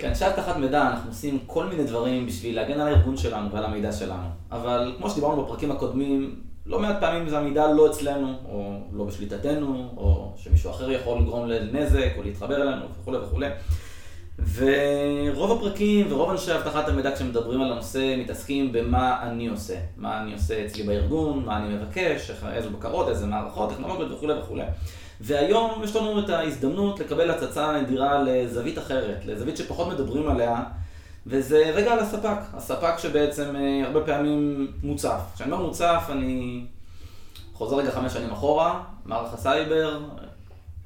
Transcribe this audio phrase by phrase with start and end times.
[0.00, 3.92] כאנשי אבטחת מידע אנחנו עושים כל מיני דברים בשביל להגן על הארגון שלנו ועל המידע
[3.92, 4.28] שלנו.
[4.52, 9.88] אבל כמו שדיברנו בפרקים הקודמים, לא מעט פעמים זה המידע לא אצלנו, או לא בשליטתנו,
[9.96, 13.48] או שמישהו אחר יכול לגרום לנזק, או להתחבר אלינו וכולי וכולי.
[14.54, 19.74] ורוב הפרקים ורוב אנשי אבטחת המידע כשמדברים על הנושא מתעסקים במה אני עושה.
[19.96, 24.64] מה אני עושה אצלי בארגון, מה אני מבקש, איזה בקרות, איזה מערכות, טכנולוגיות וכולי וכולי.
[25.20, 30.62] והיום יש לנו את ההזדמנות לקבל הצצה נדירה לזווית אחרת, לזווית שפחות מדברים עליה,
[31.26, 32.38] וזה רגע על הספק.
[32.54, 35.20] הספק שבעצם אה, הרבה פעמים מוצף.
[35.34, 36.64] כשאני אומר מוצף, אני
[37.52, 40.00] חוזר רגע חמש שנים אחורה, מערך הסייבר,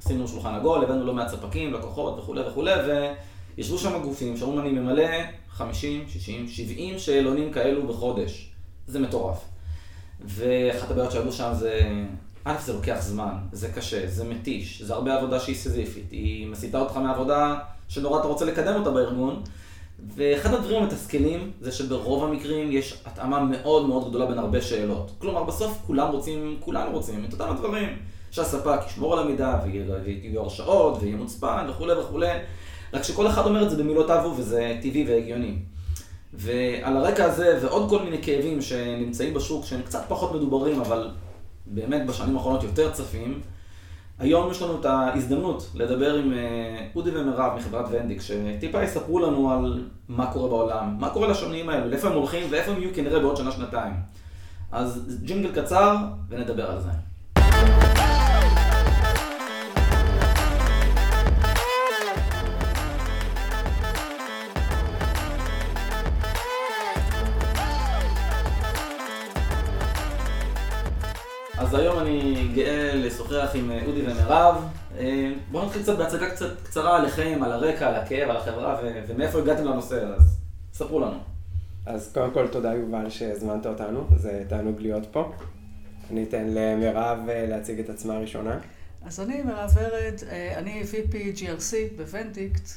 [0.03, 2.73] עשינו שולחן עגול, הבאנו לא מעט ספקים, לקוחות וכולי וכולי,
[3.57, 5.09] וישבו שם גופים שאומרים אני ממלא
[5.51, 8.51] 50, 60, 70 שאלונים כאלו בחודש.
[8.87, 9.45] זה מטורף.
[10.25, 11.81] ואחת הבעיות שעלו שם זה
[12.45, 16.81] א', זה לוקח זמן, זה קשה, זה מתיש, זה הרבה עבודה שהיא סיזיפית, היא מסיטה
[16.81, 17.57] אותך מעבודה
[17.89, 19.43] שנורא אתה רוצה לקדם אותה בארגון.
[20.15, 25.11] ואחד הדברים המתסכלים זה שברוב המקרים יש התאמה מאוד מאוד גדולה בין הרבה שאלות.
[25.19, 27.89] כלומר, בסוף כולם רוצים, כולנו רוצים את אותם הדברים.
[28.35, 32.29] שהספק ישמור על המידע ויהיו הרשאות ויהיה מוצפן וכולי וכולי.
[32.93, 35.55] רק שכל אחד אומר את זה במילותיו וזה טבעי והגיוני.
[36.33, 41.11] ועל הרקע הזה ועוד כל מיני כאבים שנמצאים בשוק שהם קצת פחות מדוברים, אבל
[41.67, 43.41] באמת בשנים האחרונות יותר צפים.
[44.19, 49.53] היום יש לנו את ההזדמנות לדבר עם אה, אודי ומירב מחברת ונדיק, שטיפה יספרו לנו
[49.53, 53.21] על מה קורה בעולם, מה קורה לשונים האלו, לאיפה הם הולכים ואיפה הם יהיו כנראה
[53.21, 53.95] בעוד שנה-שנתיים.
[54.73, 55.97] אז ג'ינגל קצר
[56.29, 56.91] ונדבר על זה.
[71.75, 74.65] אז היום אני גאה לשוחח עם אה, אודי ומירב.
[74.99, 79.03] אה, בואו נתחיל קצת בהצגה קצת קצרה עליכם, על הרקע, על הכאב, על החברה, ו-
[79.07, 80.39] ומאיפה הגעתם לנושא, אז
[80.73, 81.19] ספרו לנו.
[81.87, 85.33] אז קודם כל תודה יובל שהזמנת אותנו, זה תענוג להיות פה.
[86.11, 88.59] אני אתן למירב אה, להציג את עצמה ראשונה.
[89.07, 90.15] אז אני מירב ורד,
[90.57, 92.69] אני VP GRC בוונדיקט,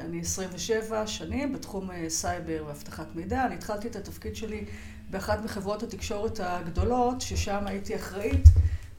[0.00, 3.46] אני 27 שנים בתחום סייבר ואבטחת מידע.
[3.46, 4.64] אני התחלתי את התפקיד שלי
[5.10, 8.48] באחת מחברות התקשורת הגדולות, ששם הייתי אחראית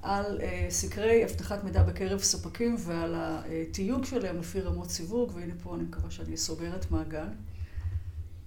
[0.02, 5.76] על אה, סקרי אבטחת מידע בקרב ספקים ועל התיוג שלהם לפי רמות סיווג, והנה פה
[5.76, 7.28] אני מקווה שאני סוגרת מעגל.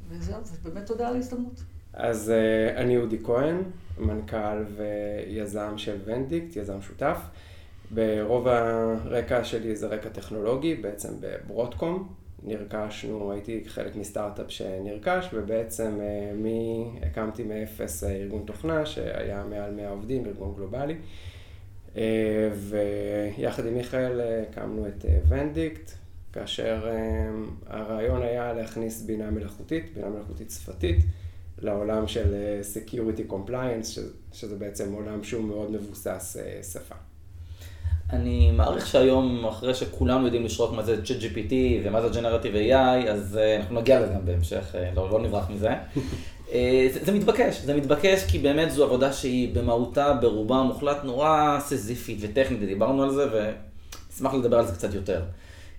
[0.08, 1.62] וזהו, ובאמת תודה על ההזדמנות.
[1.92, 3.56] אז uh, אני אודי כהן,
[3.98, 7.18] מנכ"ל ויזם של ונדיקט, יזם שותף.
[7.90, 16.32] ברוב הרקע שלי זה רקע טכנולוגי, בעצם בברודקום, נרכשנו, הייתי חלק מסטארט-אפ שנרכש, ובעצם אה,
[16.34, 20.96] מי, הקמתי מאפס אה, ארגון תוכנה שהיה מעל 100 עובדים, ארגון גלובלי.
[21.96, 25.90] אה, ויחד עם מיכאל הקמנו את ונדיקט,
[26.32, 26.88] כאשר
[27.66, 30.96] הרעיון היה להכניס בינה מלאכותית, בינה מלאכותית שפתית,
[31.58, 32.34] לעולם של
[32.74, 34.00] Security Compliance,
[34.32, 36.36] שזה בעצם עולם שהוא מאוד מבוסס
[36.72, 37.09] שפה.
[38.12, 41.52] אני מעריך שהיום, אחרי שכולם יודעים לשרוק מה זה ChatGPT
[41.84, 45.50] ומה זה Generative AI, אז אה, אנחנו נגיע לזה גם בהמשך, אה, לא, לא נברח
[45.50, 45.68] מזה.
[46.52, 51.58] אה, זה, זה מתבקש, זה מתבקש כי באמת זו עבודה שהיא במהותה, ברובה המוחלט, נורא
[51.60, 55.22] סזיפית וטכנית, דיברנו על זה ואשמח לדבר על זה קצת יותר.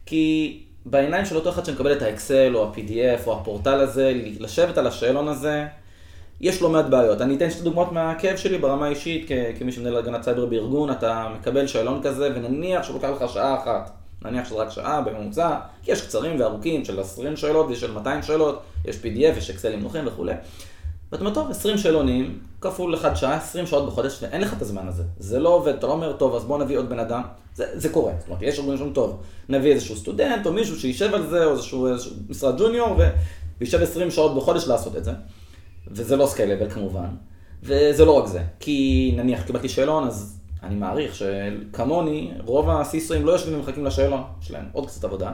[0.05, 4.87] כי בעיניים של אותו אחד שמקבל את האקסל או ה-PDF או הפורטל הזה, לשבת על
[4.87, 5.65] השאלון הזה,
[6.41, 7.21] יש לא מעט בעיות.
[7.21, 9.29] אני אתן שתי דוגמאות מהכאב שלי ברמה האישית,
[9.59, 13.91] כמי שמנהל הגנת סייבר בארגון, אתה מקבל שאלון כזה, ונניח שהוא לוקח לך שעה אחת,
[14.25, 18.61] נניח שזה רק שעה בממוצע, כי יש קצרים וארוכים של 20 שאלות ושל 200 שאלות,
[18.85, 20.33] יש PDF, יש אקסלים נוחים וכולי.
[21.11, 24.87] ואתה אומר, טוב, 20 שאלונים, כפול 1 שעה, 20 שעות בחודש, ואין לך את הזמן
[24.87, 25.03] הזה.
[25.19, 27.21] זה לא עובד, אתה לא אומר, טוב, אז בוא נביא עוד בן אדם.
[27.55, 28.13] זה, זה קורה.
[28.19, 31.51] זאת אומרת, יש ארגונים שאומרים, טוב, נביא איזשהו סטודנט, או מישהו שישב על זה, או
[31.51, 32.97] איזשהו, איזשהו משרד ג'וניור,
[33.61, 35.11] וישב 20 שעות בחודש לעשות את זה.
[35.87, 37.07] וזה לא scalable כמובן,
[37.63, 43.25] וזה לא רק זה, כי נניח קיבלתי שאלון, אז אני מעריך שכמוני, רוב ה CISOאים
[43.25, 45.31] לא יושבים ומחכים לשאלון, יש להם עוד קצת עבודה,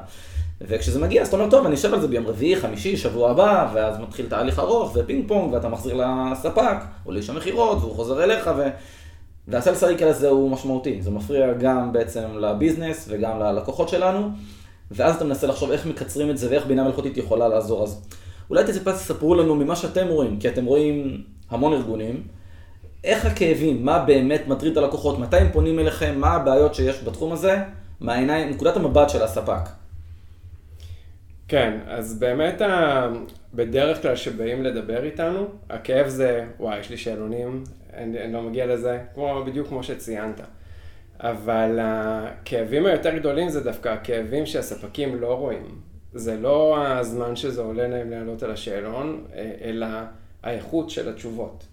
[0.62, 3.71] וכשזה מגיע, אז אתה אומר, טוב, אני אשב על זה ביום רביעי, חמישי, שבוע הבא,
[3.74, 6.01] ואז מתחיל תהליך ארוך ופינג פונג, ואתה מחזיר
[6.31, 8.68] לספק, או לאיש המכירות, והוא חוזר אליך, ו...
[9.48, 14.30] והסלס רייקל הזה הוא משמעותי, זה מפריע גם בעצם לביזנס וגם ללקוחות שלנו,
[14.92, 17.83] ואז אתה מנסה לחשוב איך מקצרים את זה ואיך בינה מלאכותית יכולה לעזור.
[17.83, 18.01] אז
[18.49, 22.23] אולי טיפה תספרו לנו ממה שאתם רואים, כי אתם רואים המון ארגונים,
[23.03, 27.33] איך הכאבים, מה באמת מטריד את הלקוחות, מתי הם פונים אליכם, מה הבעיות שיש בתחום
[27.33, 27.57] הזה,
[27.99, 29.69] מהעיניים, נקודת המבט של הספק.
[31.47, 32.61] כן, אז באמת
[33.53, 37.63] בדרך כלל שבאים לדבר איתנו, הכאב זה, וואי, יש לי שאלונים,
[37.94, 40.41] אני, אני לא מגיע לזה, כמו, בדיוק כמו שציינת.
[41.19, 45.81] אבל הכאבים היותר גדולים זה דווקא הכאבים שהספקים לא רואים.
[46.13, 49.25] זה לא הזמן שזה עולה להם לעלות על השאלון,
[49.62, 49.88] אלא
[50.44, 51.63] האיכות של התשובות.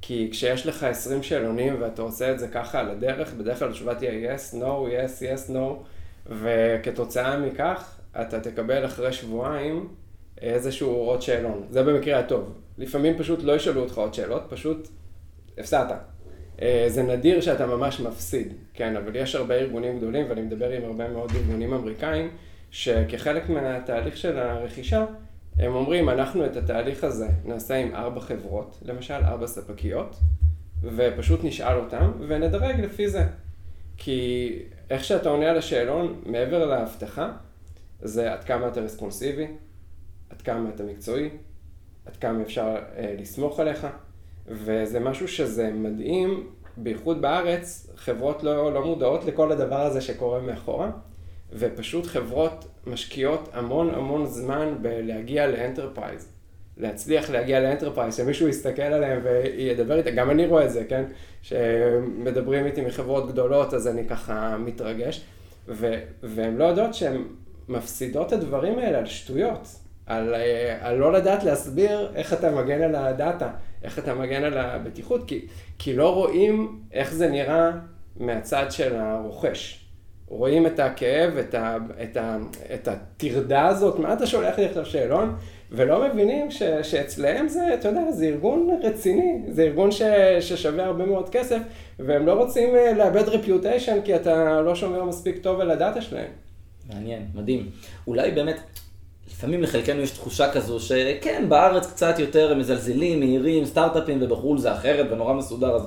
[0.00, 3.94] כי כשיש לך 20 שאלונים ואתה עושה את זה ככה על הדרך, בדרך כלל התשובה
[3.94, 5.58] תהיה yes, no, yes, yes, no,
[6.26, 9.88] וכתוצאה מכך אתה תקבל אחרי שבועיים
[10.40, 11.66] איזשהו עוד שאלון.
[11.70, 12.52] זה במקרה הטוב.
[12.78, 14.88] לפעמים פשוט לא ישאלו אותך עוד שאלות, פשוט
[15.58, 15.92] הפסדת.
[16.62, 20.84] אה, זה נדיר שאתה ממש מפסיד, כן, אבל יש הרבה ארגונים גדולים, ואני מדבר עם
[20.84, 22.30] הרבה מאוד ארגונים אמריקאים,
[22.74, 25.04] שכחלק מהתהליך של הרכישה,
[25.58, 30.16] הם אומרים, אנחנו את התהליך הזה נעשה עם ארבע חברות, למשל ארבע ספקיות,
[30.82, 33.26] ופשוט נשאל אותם, ונדרג לפי זה.
[33.96, 34.58] כי
[34.90, 37.32] איך שאתה עונה על השאלון, מעבר להבטחה,
[38.02, 39.46] זה עד כמה אתה responsive'י,
[40.30, 41.28] עד כמה אתה מקצועי,
[42.06, 43.86] עד כמה אפשר אה, לסמוך עליך,
[44.46, 50.90] וזה משהו שזה מדהים, בייחוד בארץ, חברות לא, לא מודעות לכל הדבר הזה שקורה מאחורה,
[51.52, 56.28] ופשוט חברות משקיעות המון המון זמן בלהגיע ל enterprise.
[56.76, 61.04] להצליח להגיע ל enterprise, שמישהו יסתכל עליהם וידבר איתם, גם אני רואה את זה, כן?
[61.42, 65.24] שמדברים איתי מחברות גדולות, אז אני ככה מתרגש,
[65.68, 67.24] ו- והן לא יודעות שהן
[67.68, 69.68] מפסידות את הדברים האלה על שטויות,
[70.06, 73.50] על, אה, על לא לדעת להסביר איך אתה מגן על הדאטה,
[73.82, 75.46] איך אתה מגן על הבטיחות, כי,
[75.78, 77.70] כי לא רואים איך זה נראה
[78.16, 79.83] מהצד של הרוכש.
[80.28, 82.36] רואים את הכאב, את, ה, את, ה,
[82.74, 85.36] את הטרדה הזאת, מה אתה שולח לי עכשיו שאלון?
[85.70, 90.02] ולא מבינים ש, שאצלהם זה, אתה יודע, זה ארגון רציני, זה ארגון ש,
[90.40, 91.58] ששווה הרבה מאוד כסף,
[91.98, 96.30] והם לא רוצים אה, לאבד רפיוטיישן כי אתה לא שומר מספיק טוב על הדאטה שלהם.
[96.94, 97.70] מעניין, מדהים.
[98.06, 98.60] אולי באמת,
[99.30, 105.06] לפעמים לחלקנו יש תחושה כזו שכן, בארץ קצת יותר מזלזלים, מהירים, סטארט-אפים, ובחו"ל זה אחרת
[105.12, 105.74] ונורא מסודר.
[105.74, 105.82] אז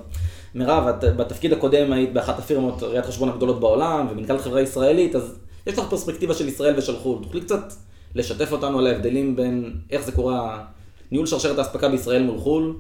[0.57, 5.38] מירב, את בתפקיד הקודם היית באחת הפירמות ראיית חשבון הגדולות בעולם, ומנכ"ל חברה ישראלית, אז
[5.68, 7.24] יש לך פרספקטיבה של ישראל ושל חו"ל.
[7.24, 7.74] תוכלי קצת
[8.15, 10.65] לשתף אותנו על ההבדלים בין איך זה קורה,
[11.12, 12.75] ניהול שרשרת האספקה בישראל מול חו"ל?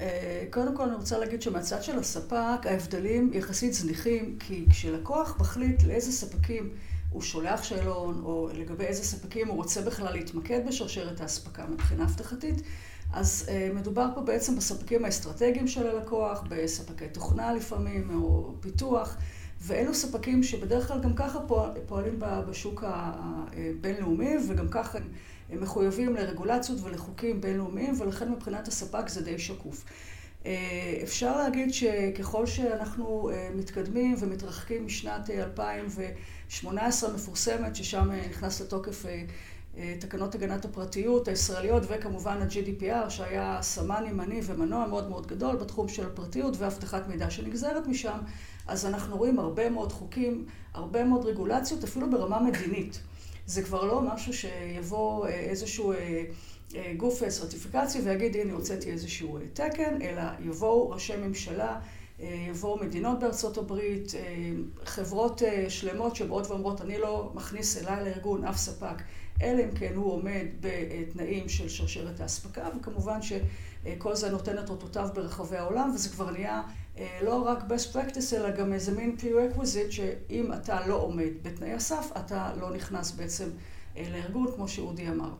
[0.00, 5.82] אה, קודם כל אני רוצה להגיד שמהצד של הספק ההבדלים יחסית זניחים, כי כשלקוח מחליט
[5.82, 6.70] לאיזה ספקים
[7.10, 12.62] הוא שולח שאלון, או לגבי איזה ספקים הוא רוצה בכלל להתמקד בשרשרת האספקה מבחינה אבטחתית,
[13.12, 19.16] אז uh, מדובר פה בעצם בספקים האסטרטגיים של הלקוח, בספקי תוכנה לפעמים, או פיתוח,
[19.60, 24.98] ואלו ספקים שבדרך כלל גם ככה פועל, פועלים בשוק הבינלאומי, וגם ככה
[25.50, 29.84] הם מחויבים לרגולציות ולחוקים בינלאומיים, ולכן מבחינת הספק זה די שקוף.
[30.46, 39.22] אה, אפשר להגיד שככל שאנחנו אה, מתקדמים ומתרחקים משנת 2018 המפורסמת, ששם נכנס לתוקף אה,
[39.98, 46.06] תקנות הגנת הפרטיות הישראליות וכמובן ה-GDPR שהיה סמן ימני ומנוע מאוד מאוד גדול בתחום של
[46.06, 48.18] הפרטיות ואבטחת מידע שנגזרת משם,
[48.66, 53.00] אז אנחנו רואים הרבה מאוד חוקים, הרבה מאוד רגולציות, אפילו ברמה מדינית.
[53.46, 56.24] זה כבר לא משהו שיבוא אה, איזשהו אה,
[56.96, 61.80] גוף סרטיפיקציה ויגיד, הנה הוצאתי איזשהו תקן, אלא יבואו ראשי ממשלה,
[62.20, 64.12] יבואו מדינות בארצות הברית,
[64.84, 69.02] חברות שלמות שבאות ואומרות, אני לא מכניס אליי לארגון אף ספק.
[69.42, 75.08] אלא אם כן הוא עומד בתנאים של שרשרת האספקה, וכמובן שכל זה נותן את אותותיו
[75.14, 76.62] ברחבי העולם, וזה כבר נהיה
[76.98, 81.72] אה, לא רק best practice, אלא גם איזה מין prerequisite, שאם אתה לא עומד בתנאי
[81.72, 83.48] הסף, אתה לא נכנס בעצם
[83.96, 85.30] אה, לארגון, כמו שאודי אמר.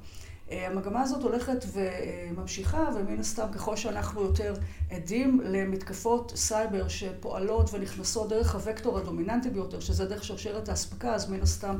[0.52, 4.55] המגמה הזאת הולכת וממשיכה, ומן הסתם ככל שאנחנו יותר
[4.91, 11.41] עדים למתקפות סייבר שפועלות ונכנסות דרך הוקטור הדומיננטי ביותר, שזה דרך שרשרת האספקה, אז מן
[11.41, 11.77] הסתם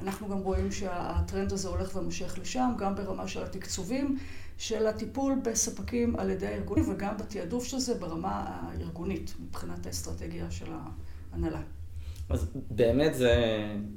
[0.00, 4.18] אנחנו גם רואים שהטרנד הזה הולך ומושך לשם, גם ברמה של התקצובים
[4.58, 10.66] של הטיפול בספקים על ידי הארגונים, וגם בתעדוף של זה ברמה הארגונית, מבחינת האסטרטגיה של
[11.32, 11.60] ההנהלה.
[12.28, 13.34] אז באמת זה,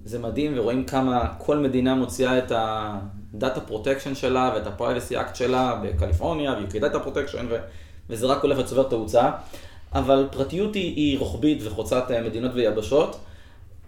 [0.06, 2.52] זה מדהים, ורואים כמה כל מדינה מוציאה את
[3.34, 7.58] ה-Data Protection שלה ואת ה-Privacy Act שלה בקליפורניה, ו-UK Data Protection, ו-
[8.10, 9.30] וזה רק הולך וצובר תאוצה.
[9.94, 13.18] אבל פרטיות היא, היא רוחבית וחוצת אה, מדינות ויבשות.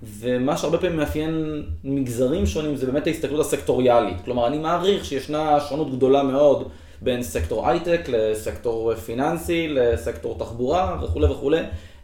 [0.03, 4.17] ומה שהרבה פעמים מאפיין מגזרים שונים זה באמת ההסתכלות הסקטוריאלית.
[4.25, 6.69] כלומר, אני מעריך שישנה שונות גדולה מאוד
[7.01, 11.59] בין סקטור הייטק לסקטור פיננסי, לסקטור תחבורה וכולי וכולי.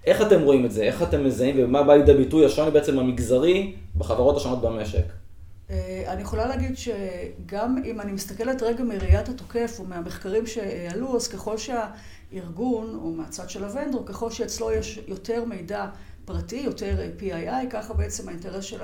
[0.06, 0.84] איך אתם רואים את זה?
[0.84, 5.25] איך אתם מזהים ומה בא לידי ביטוי השוני בעצם המגזרי בחברות השונות במשק?
[5.70, 11.28] אה, אני יכולה להגיד שגם אם אני מסתכלת רגע מראיית התוקף או מהמחקרים שעלו, אז
[11.28, 15.86] ככל שהארגון, או מהצד של ה vendor, ככל שאצלו יש יותר מידע
[16.26, 18.80] פרטי, יותר PII, ככה בעצם האינטרס של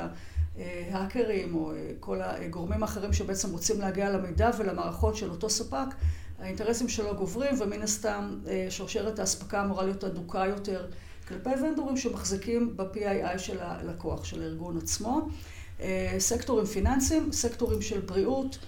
[0.91, 5.87] ההאקרים או כל הגורמים האחרים שבעצם רוצים להגיע למידע ולמערכות של אותו ספק,
[6.39, 10.87] האינטרסים שלו גוברים ומן הסתם שרשרת האספקה אמורה להיות אדוקה יותר
[11.27, 15.27] כלפי ונדורים שמחזיקים ב-PII של הלקוח, של הארגון עצמו.
[16.19, 18.59] סקטורים פיננסיים, סקטורים של בריאות.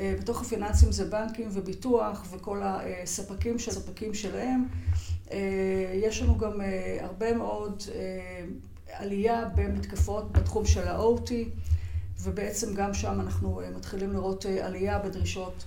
[0.00, 4.66] בתוך הפיננסים זה בנקים וביטוח וכל הספקים של הספקים שלהם.
[5.94, 6.60] יש לנו גם
[7.00, 7.82] הרבה מאוד
[8.92, 11.30] עלייה במתקפות בתחום של ה-OT,
[12.20, 15.64] ובעצם גם שם אנחנו מתחילים לראות עלייה בדרישות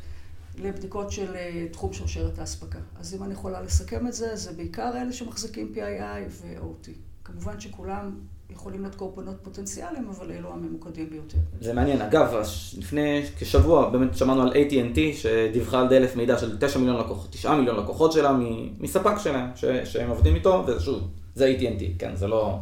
[0.57, 1.35] לבדיקות של
[1.71, 2.79] תחום שרשרת האספקה.
[2.99, 6.89] אז אם אני יכולה לסכם את זה, זה בעיקר אלה שמחזיקים PII ו-OT.
[7.23, 11.37] כמובן שכולם יכולים להיות קורבנות פוטנציאליים, אבל אלו הממוקדים ביותר.
[11.61, 12.01] זה מעניין.
[12.01, 12.35] אגב,
[12.77, 17.55] לפני כשבוע באמת שמענו על AT&T, שדיווחה על דלף מידע של 9 מיליון לקוחות, 9
[17.55, 18.37] מיליון לקוחות שלה
[18.79, 19.49] מספק שלהם,
[19.85, 22.57] שהם עובדים איתו, ושוב, זה AT&T, כן, זה לא,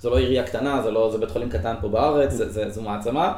[0.00, 2.82] זה לא עירייה קטנה, זה לא, זה בית חולים קטן פה בארץ, זה, זה, זו
[2.82, 3.34] מעצמה.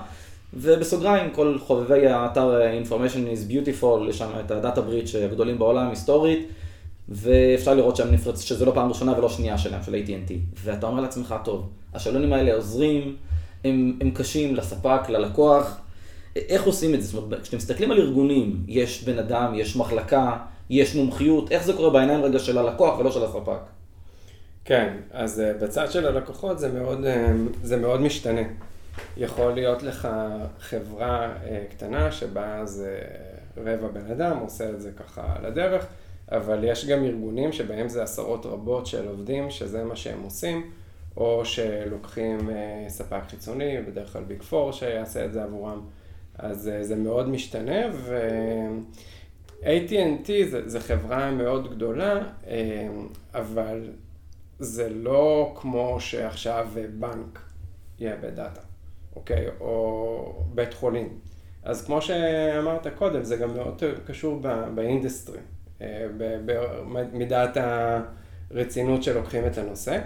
[0.54, 6.48] ובסוגריים, כל חובבי האתר Information is Beautiful, יש שם את הדאטה בריץ' הגדולים בעולם, היסטורית.
[7.08, 10.32] ואפשר לראות שהם נפרץ, שזה לא פעם ראשונה ולא שנייה שלהם, של AT&T.
[10.64, 13.16] ואתה אומר לעצמך, טוב, השאלונים האלה עוזרים,
[13.64, 15.80] הם, הם קשים לספק, ללקוח.
[16.36, 17.08] איך עושים את זה?
[17.08, 20.36] זאת אומרת, כשאתם מסתכלים על ארגונים, יש בן אדם, יש מחלקה,
[20.70, 23.60] יש מומחיות, איך זה קורה בעיניים רגע של הלקוח ולא של הספק?
[24.64, 27.32] כן, אז אה, בצד של הלקוחות זה מאוד, אה,
[27.62, 28.40] זה מאוד משתנה.
[29.16, 30.08] יכול להיות לך
[30.60, 32.98] חברה אה, קטנה שבה זה
[33.56, 35.86] רבע בן אדם, עושה את זה ככה על הדרך.
[36.36, 40.70] אבל יש גם ארגונים שבהם זה עשרות רבות של עובדים, שזה מה שהם עושים,
[41.16, 45.80] או שלוקחים אה, ספק חיצוני, בדרך כלל ביג פור שיעשה את זה עבורם.
[46.38, 52.88] אז אה, זה מאוד משתנה, ו-AT&T זה, זה חברה מאוד גדולה, אה,
[53.34, 53.90] אבל
[54.58, 57.40] זה לא כמו שעכשיו בנק
[57.98, 58.60] יאבד data,
[59.16, 59.46] אוקיי?
[59.60, 61.18] או בית חולים.
[61.62, 64.40] אז כמו שאמרת קודם, זה גם מאוד קשור
[64.74, 65.38] ב industry.
[66.46, 67.56] במידת
[68.50, 70.00] הרצינות שלוקחים את הנושא.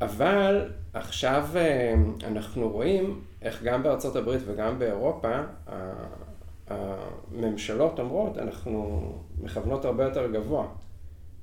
[0.00, 1.94] אבל עכשיו אה,
[2.26, 5.40] אנחנו רואים איך גם בארצות הברית וגם באירופה
[6.68, 10.66] הממשלות אומרות, אנחנו מכוונות הרבה יותר גבוה.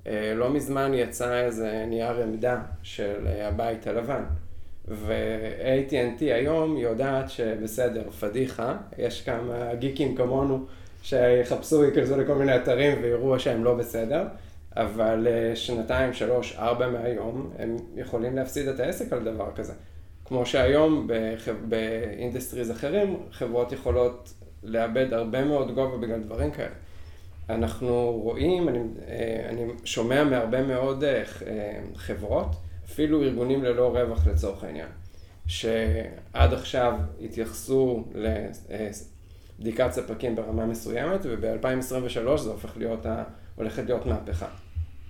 [0.08, 4.24] אה, לא מזמן יצא איזה נייר עמדה של הבית הלבן,
[4.88, 10.66] ו-AT&T היום יודעת שבסדר, פדיחה, יש כמה גיקים כמונו
[11.02, 14.24] שיחפשו, ייכנסו לכל מיני אתרים ויראו שהם לא בסדר,
[14.76, 19.74] אבל אה, שנתיים, שלוש, ארבע מהיום, הם יכולים להפסיד את העסק על דבר כזה.
[20.26, 21.08] כמו שהיום
[21.70, 26.74] ב industries אחרים, חברות יכולות לאבד הרבה מאוד גובה בגלל דברים כאלה.
[27.50, 31.24] אנחנו רואים, אני, אה, אני שומע מהרבה מאוד אה,
[31.96, 32.48] חברות,
[32.86, 34.88] אפילו ארגונים ללא רווח לצורך העניין,
[35.48, 38.04] שעד עכשיו התייחסו
[39.62, 43.06] בדיקת ספקים ברמה מסוימת, וב-2023 זה הופך להיות,
[43.56, 44.48] הולכת להיות מהפכה.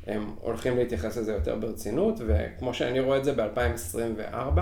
[0.08, 4.60] הם הולכים להתייחס לזה יותר ברצינות, וכמו שאני רואה את זה ב-2024,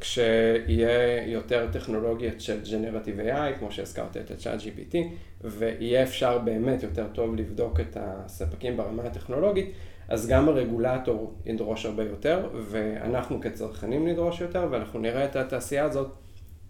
[0.00, 4.96] כשיהיה יותר טכנולוגיות של Generative AI, כמו שהזכרת את ה-Chat GPT,
[5.40, 9.72] ויהיה אפשר באמת יותר טוב לבדוק את הספקים ברמה הטכנולוגית,
[10.08, 16.10] אז גם הרגולטור ידרוש הרבה יותר, ואנחנו כצרכנים נדרוש יותר, ואנחנו נראה את התעשייה הזאת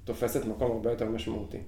[0.04, 1.58] תופסת מקום הרבה יותר משמעותי.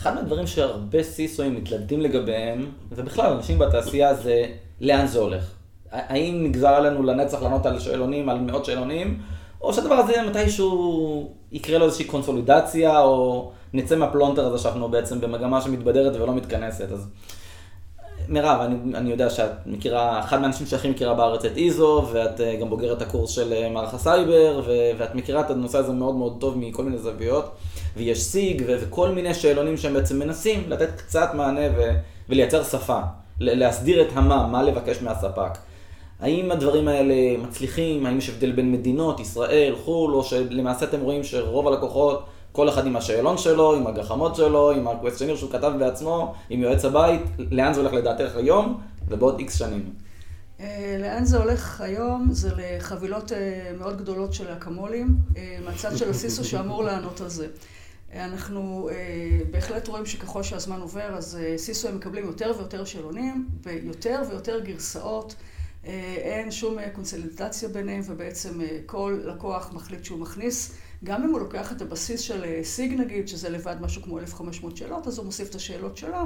[0.00, 4.44] אחד מהדברים שהרבה CISOאים מתלבטים לגביהם, ובכלל אנשים בתעשייה זה
[4.80, 5.50] לאן זה הולך.
[5.90, 9.20] האם נגזר עלינו לנצח לענות על שאלונים, על מאות שאלונים,
[9.60, 15.60] או שהדבר הזה מתישהו יקרה לו איזושהי קונסולידציה, או נצא מהפלונטר הזה שאנחנו בעצם במגמה
[15.60, 16.92] שמתבדרת ולא מתכנסת.
[16.92, 17.08] אז
[18.28, 22.56] מירב, אני, אני יודע שאת מכירה, אחד מהאנשים שהכי מכירה בארץ את איזו, ואת אה,
[22.56, 24.62] גם בוגרת הקורס של אה, מערך הסייבר,
[24.98, 27.56] ואת מכירה את הנושא הזה מאוד מאוד טוב מכל מיני זוויות.
[27.96, 31.92] ויש סיג וכל מיני שאלונים שהם בעצם מנסים לתת קצת מענה ו-
[32.28, 33.00] ולייצר שפה,
[33.40, 35.58] להסדיר את המה, מה לבקש מהספק.
[36.20, 38.06] האם הדברים האלה מצליחים?
[38.06, 42.86] האם יש הבדל בין מדינות, ישראל, חו"ל, או שלמעשה אתם רואים שרוב הלקוחות, כל אחד
[42.86, 47.20] עם השאלון שלו, עם הגחמות שלו, עם הקווסטיונר שהוא כתב בעצמו, עם יועץ הבית,
[47.50, 49.90] לאן זה הולך לדעתך היום ובעוד איקס שנים?
[50.60, 52.28] אה, לאן זה הולך היום?
[52.30, 57.46] זה לחבילות אה, מאוד גדולות של אקמולים, אה, מהצד של הסיסו שאמור לענות על זה.
[58.14, 63.48] אנחנו אה, בהחלט רואים שככל שהזמן עובר, אז אה, סיסו הם מקבלים יותר ויותר שאלונים,
[63.62, 65.34] ויותר ויותר גרסאות.
[65.86, 70.72] אה, אין שום קונסולידציה ביניהם, ובעצם כל לקוח מחליט שהוא מכניס.
[71.04, 75.06] גם אם הוא לוקח את הבסיס של סיג נגיד, שזה לבד משהו כמו 1,500 שאלות,
[75.06, 76.18] אז הוא מוסיף את השאלות שלו,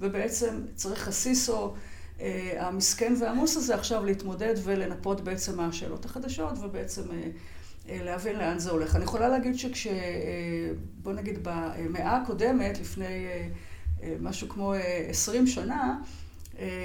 [0.00, 1.74] ובעצם צריך הסיסו
[2.58, 7.28] המסכן והעמוס הזה עכשיו להתמודד ולנפות בעצם מהשאלות החדשות, ובעצם אה,
[7.88, 8.96] להבין לאן זה הולך.
[8.96, 9.86] אני יכולה להגיד שכש...
[9.86, 9.92] אה,
[11.02, 14.74] בוא נגיד במאה הקודמת, לפני אה, משהו כמו
[15.08, 16.00] עשרים שנה,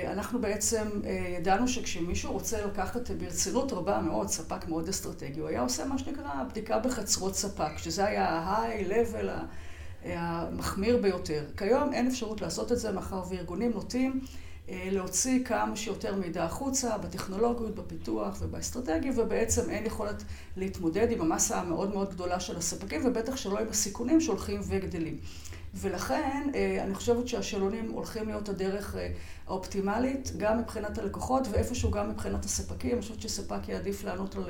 [0.07, 0.87] אנחנו בעצם
[1.37, 6.43] ידענו שכשמישהו רוצה לקחת ברצינות רבה מאוד ספק מאוד אסטרטגי, הוא היה עושה מה שנקרא
[6.49, 9.27] בדיקה בחצרות ספק, שזה היה ה-high level
[10.05, 11.43] המחמיר ביותר.
[11.57, 14.21] כיום אין אפשרות לעשות את זה, מאחר וארגונים נוטים
[14.71, 20.23] להוציא כמה שיותר מידע החוצה, בטכנולוגיות, בפיתוח ובאסטרטגיה, ובעצם אין יכולת
[20.57, 25.17] להתמודד עם המסה המאוד מאוד גדולה של הספקים, ובטח שלא עם הסיכונים שהולכים וגדלים.
[25.73, 26.49] ולכן
[26.83, 28.95] אני חושבת שהשאלונים הולכים להיות הדרך
[29.47, 32.91] האופטימלית, גם מבחינת הלקוחות ואיפשהו גם מבחינת הספקים.
[32.91, 34.43] אני חושבת שספק יעדיף לענות על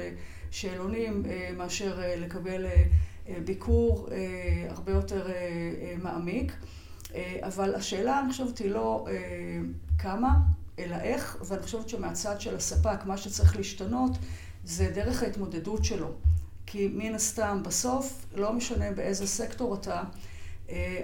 [0.52, 1.24] שאלונים
[1.58, 2.66] מאשר לקבל
[3.46, 4.10] ביקור
[4.70, 5.28] הרבה יותר
[6.02, 6.54] מעמיק.
[7.42, 9.08] אבל השאלה, אני חושבת, היא לא
[10.00, 10.38] כמה,
[10.80, 14.12] אלא איך, ואני חושבת שמהצד של הספק, מה שצריך להשתנות
[14.64, 16.12] זה דרך ההתמודדות שלו.
[16.66, 20.04] כי מן הסתם, בסוף, לא משנה באיזה סקטור אתה,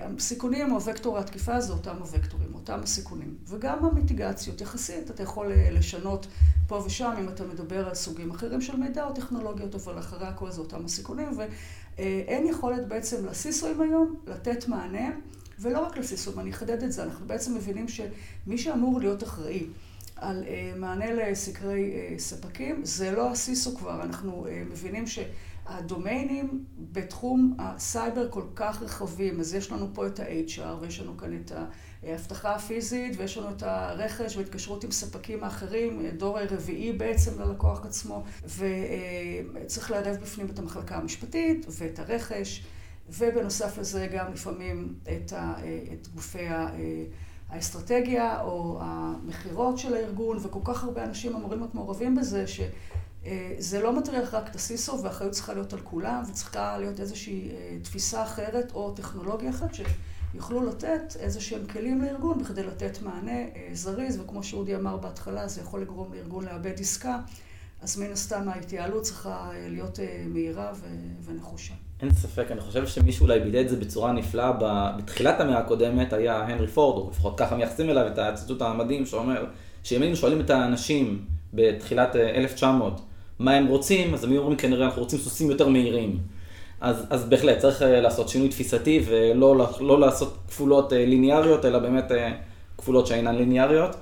[0.02, 3.36] הסיכונים או וקטור התקיפה זה אותם הוקטורים, אותם הסיכונים.
[3.48, 6.28] וגם המיטיגציות, יחסית, אתה יכול לשנות
[6.68, 10.52] פה ושם אם אתה מדבר על סוגים אחרים של מידע או טכנולוגיות, אבל אחרי הכל
[10.52, 15.10] זה אותם הסיכונים, ואין יכולת בעצם לסיסוים היום לתת מענה.
[15.60, 19.68] ולא רק לסיסום, אני אחדד את זה, אנחנו בעצם מבינים שמי שאמור להיות אחראי
[20.16, 20.44] על
[20.76, 29.40] מענה לסקרי ספקים, זה לא הסיסו כבר, אנחנו מבינים שהדומיינים בתחום הסייבר כל כך רחבים,
[29.40, 31.52] אז יש לנו פה את ה-HR, ויש לנו כאן את
[32.04, 38.24] האבטחה הפיזית, ויש לנו את הרכש והתקשרות עם ספקים האחרים, דור רביעי בעצם ללקוח עצמו,
[38.46, 42.64] וצריך לערב בפנים את המחלקה המשפטית ואת הרכש.
[43.10, 45.56] ובנוסף לזה גם לפעמים את, ה,
[45.94, 46.48] את גופי
[47.50, 53.98] האסטרטגיה או המכירות של הארגון, וכל כך הרבה אנשים אמורים להיות מעורבים בזה, שזה לא
[53.98, 58.92] מטריח רק את הסיסו, והאחריות צריכה להיות על כולם, וצריכה להיות איזושהי תפיסה אחרת או
[58.92, 59.72] טכנולוגיה אחרת
[60.34, 63.42] שיוכלו לתת איזה שהם כלים לארגון בכדי לתת מענה
[63.74, 67.20] זריז, וכמו שאודי אמר בהתחלה, זה יכול לגרום לארגון לאבד עסקה,
[67.82, 70.74] אז מן הסתם ההתייעלות צריכה להיות מהירה
[71.26, 71.74] ונחושה.
[72.02, 74.52] אין ספק, אני חושב שמי שאולי ביטא את זה בצורה נפלאה
[74.98, 79.46] בתחילת המאה הקודמת היה הנרי פורד, או לפחות ככה מייחסים אליו את הציטוט המדהים שאומר
[79.84, 83.02] שאם היינו שואלים את האנשים בתחילת 1900
[83.40, 86.18] מה הם רוצים, אז הם היו אומרים כנראה אנחנו רוצים סוסים יותר מהירים.
[86.82, 92.12] אז, אז בהחלט צריך לעשות שינוי תפיסתי ולא לא לעשות כפולות ליניאריות, אלא באמת
[92.78, 93.96] כפולות שאינן ליניאריות.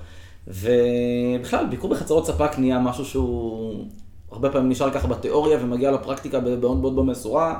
[0.46, 3.84] ובכלל, ביקור בחצרות ספק נהיה משהו שהוא
[4.34, 7.54] הרבה פעמים נשאר ככה בתיאוריה ומגיע לפרקטיקה מאוד מאוד במשורה.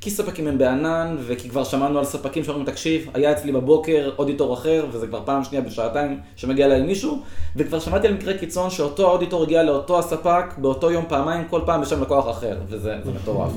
[0.00, 4.54] כי ספקים הם בענן, וכי כבר שמענו על ספקים שאומרים, תקשיב, היה אצלי בבוקר אודיטור
[4.54, 7.22] אחר, וזה כבר פעם שנייה בשעתיים שמגיע אליי מישהו,
[7.56, 11.80] וכבר שמעתי על מקרה קיצון שאותו האודיטור הגיע לאותו הספק, באותו יום פעמיים, כל פעם
[11.80, 13.52] בשם לקוח אחר, וזה מטורף.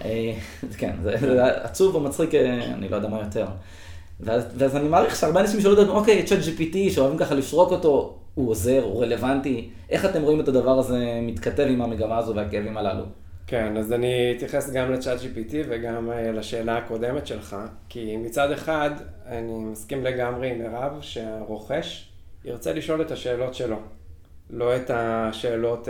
[0.78, 3.46] כן, זה עצוב או מצחיק, אני לא יודע מה יותר.
[4.20, 8.50] ואז, ואז אני מעריך שהרבה אנשים שואלים, אוקיי, צ'אט GPT, שאוהבים ככה לשרוק אותו, הוא
[8.50, 9.70] עוזר, הוא רלוונטי.
[9.90, 13.04] איך אתם רואים את הדבר הזה מתכתב עם המגמה הזו והכאבים הללו?
[13.46, 17.56] כן, אז אני אתייחס גם ל ChatGPT וגם לשאלה הקודמת שלך,
[17.88, 18.90] כי מצד אחד,
[19.26, 22.08] אני מסכים לגמרי עם מירב שהרוכש
[22.44, 23.76] ירצה לשאול את השאלות שלו.
[24.50, 25.88] לא את השאלות,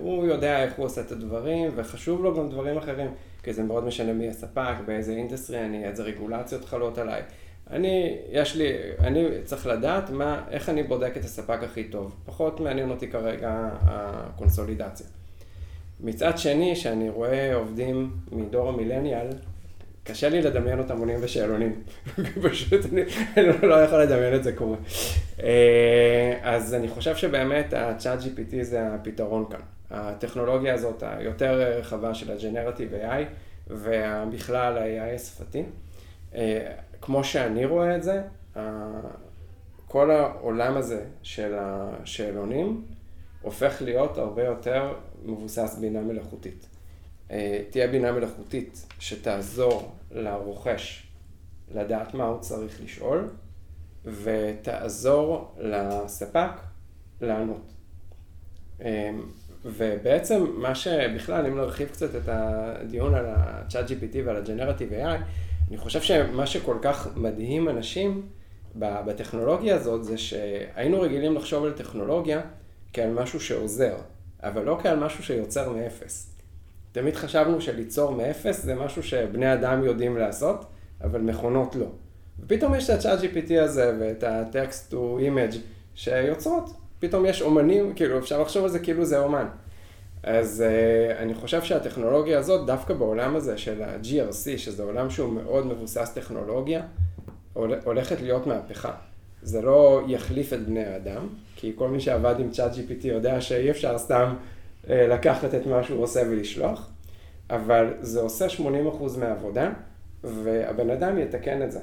[0.00, 3.10] הוא יודע איך הוא עושה את הדברים, וחשוב לו גם דברים אחרים,
[3.42, 7.22] כי זה מאוד משנה מי הספק, באיזה industry אני, איזה רגולציות חלות עליי.
[7.70, 12.14] אני, יש לי, אני צריך לדעת מה, איך אני בודק את הספק הכי טוב.
[12.26, 15.06] פחות מעניין אותי כרגע הקונסולידציה.
[16.00, 19.26] מצד שני, שאני רואה עובדים מדור המילניאל,
[20.04, 21.82] קשה לי לדמיין אותם עונים בשאלונים.
[22.42, 23.02] פשוט אני,
[23.36, 24.76] אני לא יכול לדמיין את זה קורה.
[26.42, 29.60] אז אני חושב שבאמת ה-Chat GPT זה הפתרון כאן.
[29.90, 33.24] הטכנולוגיה הזאת היותר רחבה של ה-Generative AI,
[33.70, 35.62] ובכלל ה-AI השפתי.
[37.00, 38.22] כמו שאני רואה את זה,
[39.86, 42.84] כל העולם הזה של השאלונים
[43.42, 44.94] הופך להיות הרבה יותר
[45.24, 46.68] מבוסס בינה מלאכותית.
[47.70, 51.06] תהיה בינה מלאכותית שתעזור לרוכש
[51.74, 53.28] לדעת מה הוא צריך לשאול,
[54.04, 56.50] ותעזור לספק
[57.20, 57.72] לענות.
[59.64, 65.22] ובעצם מה שבכלל, אם נרחיב קצת את הדיון על ה-Chat GPT ועל ה-Generative AI,
[65.74, 68.22] אני חושב שמה שכל כך מדהים אנשים
[68.76, 72.40] בטכנולוגיה הזאת, זה שהיינו רגילים לחשוב על טכנולוגיה
[72.92, 73.96] כעל משהו שעוזר,
[74.42, 76.36] אבל לא כעל משהו שיוצר מאפס.
[76.92, 80.64] תמיד חשבנו שליצור מאפס זה משהו שבני אדם יודעים לעשות,
[81.04, 81.86] אבל מכונות לא.
[82.40, 85.56] ופתאום יש את ה-chat GPT הזה ואת ה-text to image
[85.94, 86.70] שיוצרות.
[86.98, 89.46] פתאום יש אומנים, כאילו אפשר לחשוב על זה כאילו זה אומן.
[90.24, 95.66] אז uh, אני חושב שהטכנולוגיה הזאת, דווקא בעולם הזה של ה-GRC, שזה עולם שהוא מאוד
[95.66, 96.82] מבוסס טכנולוגיה,
[97.84, 98.92] הולכת להיות מהפכה.
[99.42, 103.70] זה לא יחליף את בני האדם, כי כל מי שעבד עם צ'אט GPT יודע שאי
[103.70, 104.34] אפשר סתם
[104.90, 106.90] אה, לקחת את מה שהוא עושה ולשלוח,
[107.50, 108.60] אבל זה עושה 80%
[109.18, 109.72] מהעבודה,
[110.24, 111.80] והבן אדם יתקן את זה.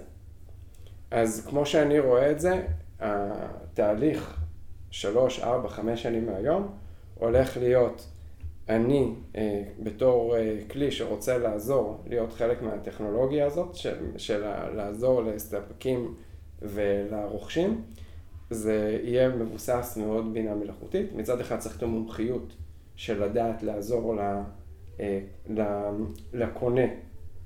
[1.12, 2.62] אז כמו שאני רואה את זה,
[3.00, 4.38] התהליך
[4.92, 6.72] שלוש, ארבע, חמש שנים מהיום
[7.16, 8.08] הולך להיות
[8.76, 14.42] אני אה, בתור אה, כלי שרוצה לעזור, להיות חלק מהטכנולוגיה הזאת, של, של
[14.76, 16.16] לעזור לספקים
[16.62, 17.82] ולרוכשים,
[18.50, 21.14] זה יהיה מבוסס מאוד בינה מלאכותית.
[21.16, 22.54] מצד אחד צריך את המומחיות
[22.96, 24.20] של לדעת לעזור ל,
[25.00, 25.62] אה, ל,
[26.34, 26.86] לקונה,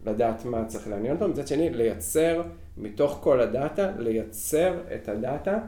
[0.06, 1.28] לדעת מה צריך לעניין אותו.
[1.28, 2.42] מצד שני, לייצר
[2.78, 5.60] מתוך כל הדאטה, לייצר את הדאטה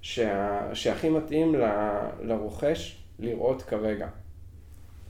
[0.00, 1.64] שה, שהכי מתאים ל,
[2.20, 4.08] לרוכש לראות כרגע.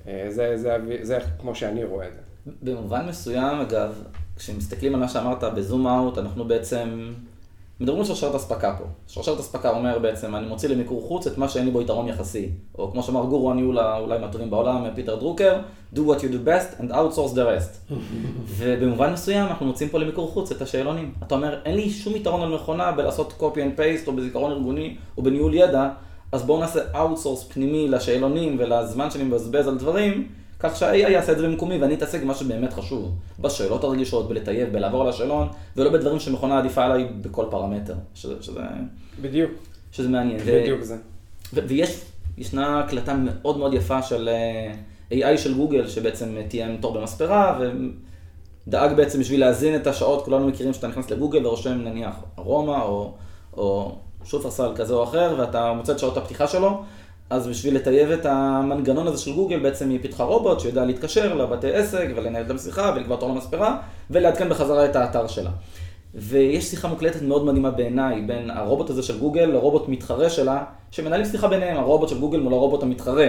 [0.08, 2.20] אה, זה, זה, זה, זה כמו שאני רואה את זה.
[2.62, 4.02] במובן מסוים, אגב,
[4.36, 7.12] כשמסתכלים על מה שאמרת בזום אאוט, אנחנו בעצם
[7.80, 8.84] מדברים על שרשרת אספקה פה.
[9.06, 12.48] שרשרת אספקה אומר בעצם, אני מוציא למיקור חוץ את מה שאין לי בו יתרון יחסי.
[12.78, 15.60] או כמו שאמר גורו הניהול אולי מהטובים בעולם, פיטר דרוקר,
[15.94, 17.94] do what you do best and outsource the rest.
[18.56, 21.14] ובמובן מסוים אנחנו מוצאים פה למיקור חוץ את השאלונים.
[21.26, 24.96] אתה אומר, אין לי שום יתרון על מכונה בלעשות copy and paste או בזיכרון ארגוני
[25.16, 25.88] או בניהול ידע,
[26.32, 31.38] אז בואו נעשה outsource פנימי לשאלונים ולזמן שאני מבזבז על דברים, כך שה-AI יעשה את
[31.38, 36.20] זה במקומי ואני אתעסק במה שבאמת חשוב, בשאלות הרגישות, בלטייב, בלעבור על השאלון, ולא בדברים
[36.20, 38.34] שמכונה עדיפה עליי בכל פרמטר, שזה...
[38.40, 38.60] שזה
[39.20, 39.50] בדיוק.
[39.92, 40.38] שזה מעניין.
[40.38, 40.96] בדיוק ו- זה.
[41.54, 42.00] ו- ויש,
[42.38, 44.28] ישנה הקלטה מאוד מאוד יפה של
[45.12, 47.60] אה, AI של גוגל, שבעצם תיאם תור במספרה,
[48.66, 53.14] ודאג בעצם בשביל להזין את השעות, כולנו מכירים שאתה נכנס לגוגל ורושם נניח ארומה או,
[53.56, 56.82] או שופרסל כזה או אחר, ואתה מוצא את שעות הפתיחה שלו.
[57.30, 61.72] אז בשביל לטייב את המנגנון הזה של גוגל, בעצם היא פיתחה רובוט שיודע להתקשר לבתי
[61.72, 63.76] עסק ולנהל את המשיחה ולקבוע תור למספרה
[64.10, 65.50] ולעדכן בחזרה את האתר שלה.
[66.14, 71.26] ויש שיחה מוקלטת מאוד מדהימה בעיניי בין הרובוט הזה של גוגל לרובוט מתחרה שלה, שמנהלים
[71.26, 73.28] שיחה ביניהם, הרובוט של גוגל מול הרובוט המתחרה.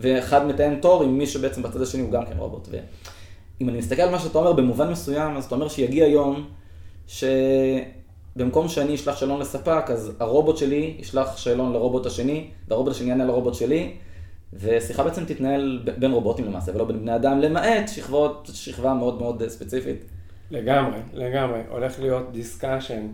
[0.00, 2.68] ואחד מתאם תור עם מי שבעצם בצד השני הוא גם כן רובוט.
[2.70, 6.48] ואם אני מסתכל על מה שאתה אומר במובן מסוים, אז אתה אומר שיגיע יום
[7.06, 7.24] ש...
[8.38, 13.24] במקום שאני אשלח שאלון לספק, אז הרובוט שלי ישלח שאלון לרובוט השני, והרובוט השני יענה
[13.24, 13.92] לרובוט שלי,
[14.52, 19.48] ושיחה בעצם תתנהל בין רובוטים למעשה, ולא בין בני אדם, למעט שכבות, שכבה מאוד מאוד
[19.48, 20.04] ספציפית.
[20.50, 21.60] לגמרי, לגמרי.
[21.68, 23.06] הולך להיות discussion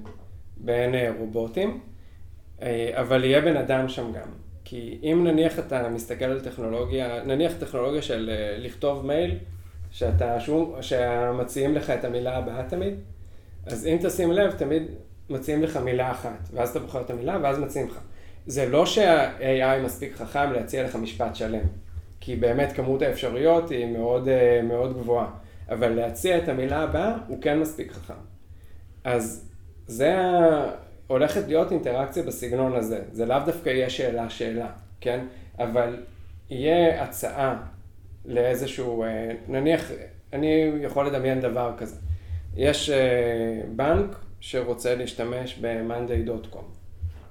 [0.56, 1.80] בין אה, רובוטים,
[2.62, 4.28] אה, אבל יהיה בן אדם שם גם.
[4.64, 9.38] כי אם נניח אתה מסתכל על טכנולוגיה, נניח טכנולוגיה של אה, לכתוב מייל,
[9.90, 12.94] שאתה, שום, שמציעים לך את המילה הבאה תמיד,
[13.66, 14.82] אז אם תשים לב, תמיד
[15.30, 18.00] מציעים לך מילה אחת, ואז אתה בוחר את המילה, ואז מציעים לך.
[18.46, 21.66] זה לא שה-AI מספיק חכם להציע לך משפט שלם,
[22.20, 25.26] כי באמת כמות האפשרויות היא מאוד, אה, מאוד גבוהה,
[25.68, 28.14] אבל להציע את המילה הבאה הוא כן מספיק חכם.
[29.04, 29.48] אז
[29.86, 30.14] זה.
[31.06, 33.00] הולכת להיות אינטראקציה בסגנון הזה.
[33.12, 34.68] זה לאו דווקא יהיה שאלה-שאלה,
[35.00, 35.20] כן?
[35.58, 36.02] אבל
[36.50, 37.56] יהיה הצעה
[38.24, 39.90] לאיזשהו, אה, נניח,
[40.32, 41.96] אני יכול לדמיין דבר כזה.
[42.56, 46.64] יש אה, בנק שרוצה להשתמש ב-monday.com,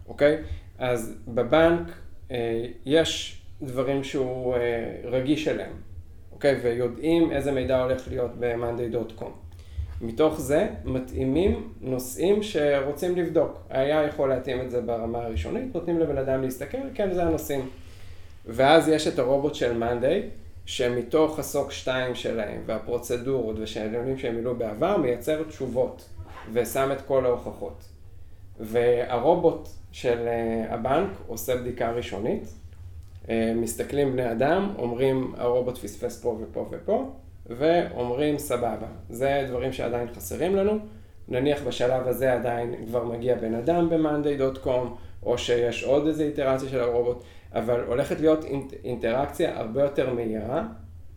[0.08, 0.38] אוקיי?
[0.78, 1.88] אז בבנק
[2.32, 4.60] אה, יש דברים שהוא אה,
[5.04, 5.71] רגיש אליהם,
[6.32, 6.60] אוקיי?
[6.63, 9.30] ויודעים איזה מידע הולך להיות ב-monday.com.
[10.02, 13.58] מתוך זה מתאימים נושאים שרוצים לבדוק.
[13.69, 17.69] היה יכול להתאים את זה ברמה הראשונית, נותנים לבן אדם להסתכל, כן, זה הנושאים.
[18.45, 20.30] ואז יש את הרובוט של מאנדיי,
[20.65, 26.10] שמתוך הסוק 2 שלהם והפרוצדורות ושאלונים שהם מילאו בעבר, מייצר תשובות.
[26.53, 27.84] ושם את כל ההוכחות.
[28.60, 32.53] והרובוט של אה, הבנק עושה בדיקה ראשונית,
[33.29, 37.12] אה, מסתכלים בני אדם, אומרים הרובוט פספס פה ופה ופה,
[37.45, 38.88] ואומרים סבבה.
[39.10, 40.79] זה דברים שעדיין חסרים לנו.
[41.27, 44.88] נניח בשלב הזה עדיין כבר מגיע בן אדם ב-monday.com,
[45.23, 48.45] או שיש עוד איזו איטרציה של הרובוט, אבל הולכת להיות
[48.84, 50.67] אינטראקציה הרבה יותר מהירה,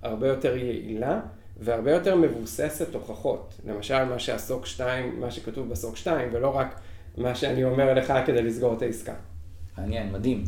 [0.03, 1.21] הרבה יותר יעילה,
[1.61, 3.55] והרבה יותר מבוססת הוכחות.
[3.64, 6.81] למשל, מה שהסוק 2, מה שכתוב בסוק 2, ולא רק
[7.16, 9.14] מה שאני אומר לך כדי לסגור את העסקה.
[9.79, 10.45] מעניין, מדהים.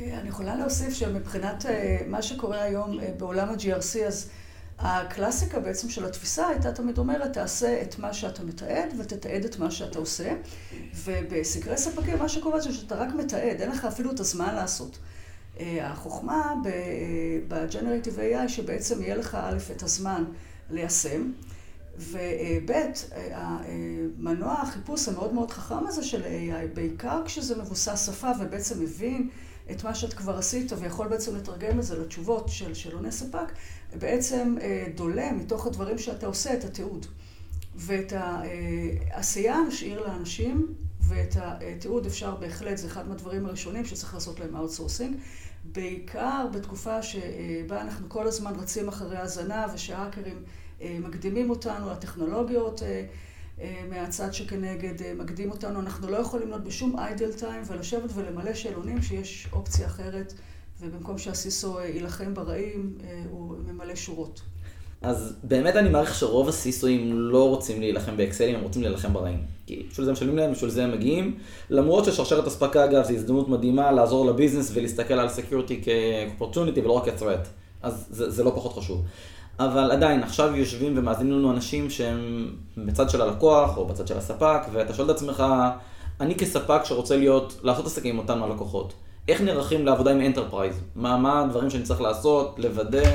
[0.00, 4.30] אה, אני יכולה להוסיף שמבחינת אה, מה שקורה היום אה, בעולם ה-GRC, אז
[4.78, 9.70] הקלאסיקה בעצם של התפיסה הייתה תמיד אומרת, תעשה את מה שאתה מתעד ותתעד את מה
[9.70, 10.32] שאתה עושה.
[10.94, 14.98] ובסקרי ספקים מה שקורה זה שאתה רק מתעד, אין לך אפילו את הזמן לעשות.
[15.60, 16.54] אה, החוכמה
[17.48, 20.24] ב-Generative AI שבעצם יהיה לך א' את הזמן
[20.70, 21.32] ליישם,
[21.98, 22.70] וב'
[23.32, 29.28] המנוע החיפוש המאוד מאוד חכם הזה של AI, בעיקר כשזה מבוסס שפה ובעצם מבין
[29.70, 33.52] את מה שאת כבר עשית ויכול בעצם לתרגם את זה לתשובות של שאלוני ספק,
[33.98, 37.06] בעצם אה, דולה מתוך הדברים שאתה עושה את התיעוד.
[37.76, 44.56] ואת העשייה נשאיר לאנשים, ואת התיעוד אפשר בהחלט, זה אחד מהדברים הראשונים שצריך לעשות להם
[44.56, 45.16] outsourcing.
[45.72, 50.42] בעיקר בתקופה שבה אנחנו כל הזמן רצים אחרי הזנב ושהאקרים
[50.80, 52.82] מקדימים אותנו, הטכנולוגיות
[53.88, 59.48] מהצד שכנגד מקדים אותנו, אנחנו לא יכולים להיות בשום idle time ולשבת ולמלא שאלונים שיש
[59.52, 60.32] אופציה אחרת
[60.80, 62.98] ובמקום שה CISO יילחם ברעים
[63.30, 64.40] הוא ממלא שורות.
[65.02, 69.12] אז באמת אני מעריך שרוב ה CISO אים לא רוצים להילחם באקסלים, הם רוצים להילחם
[69.12, 69.42] ברעים.
[69.66, 71.38] כי בשביל זה משלמים להם, בשביל זה הם מגיעים.
[71.70, 76.80] למרות ששרשרת אספקה, אגב, זו הזדמנות מדהימה לעזור ל business ולהסתכל על security כ opportunity
[76.80, 77.46] ולא רק כ-threat.
[77.82, 79.02] אז זה, זה לא פחות חשוב.
[79.58, 84.60] אבל עדיין, עכשיו יושבים ומאזינים לנו אנשים שהם בצד של הלקוח או בצד של הספק,
[84.72, 85.44] ואתה שואל את עצמך,
[86.20, 88.92] אני כספק שרוצה להיות, לעשות עסקים עם אותם הלקוחות,
[89.28, 90.80] איך נערכים לעבודה עם enterprise?
[90.94, 93.10] מה, מה הדברים שאני צריך לעשות, לוודא?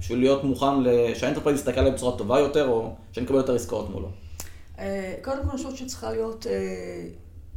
[0.00, 0.66] בשביל להיות מוכן
[1.14, 4.08] שה enterprise יסתכל עליהם בצורה טובה יותר, או שנקבל יותר עסקאות מולו?
[4.78, 7.06] אה, קודם כל אני חושבת שצריכה להיות אה,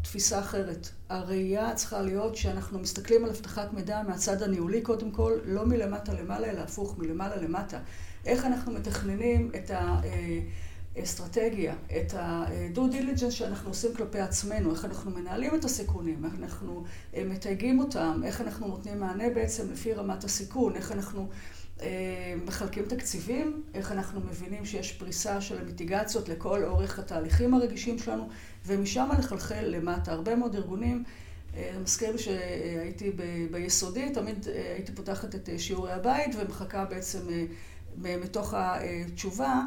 [0.02, 0.90] תפיסה אחרת.
[1.10, 6.50] הראייה צריכה להיות שאנחנו מסתכלים על אבטחת מידע מהצד הניהולי קודם כל, לא מלמטה למעלה,
[6.50, 7.80] אלא הפוך, מלמעלה למטה.
[8.26, 9.72] איך אנחנו מתכננים את
[10.96, 16.84] האסטרטגיה, את ה-due diligence שאנחנו עושים כלפי עצמנו, איך אנחנו מנהלים את הסיכונים, איך אנחנו
[17.16, 21.28] אה, מתייגים אותם, איך אנחנו נותנים מענה בעצם לפי רמת הסיכון, איך אנחנו אה,
[22.46, 28.30] מחלקים תקציבים, איך אנחנו מבינים שיש פריסה של המיטיגציות לכל אורך התהליכים הרגישים שלנו,
[28.66, 30.12] ומשם לחלחל למטה.
[30.12, 31.04] הרבה מאוד ארגונים,
[31.56, 33.12] אה, מזכיר לי שהייתי
[33.52, 37.20] ביסודי, תמיד אה, הייתי פותחת את שיעורי הבית ומחכה בעצם
[37.98, 39.62] מתוך התשובה